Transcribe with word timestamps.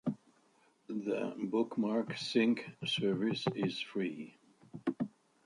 The 0.87 1.35
BookmarkSync 1.37 2.73
service 2.87 3.45
is 3.53 3.79
free. 3.79 4.35